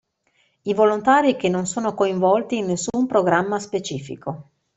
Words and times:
I 0.63 0.73
volontari 0.73 1.35
che 1.35 1.47
non 1.47 1.67
sono 1.67 1.93
coinvolti 1.93 2.57
in 2.57 2.65
nessun 2.65 3.05
programma 3.05 3.59
specifico. 3.59 4.49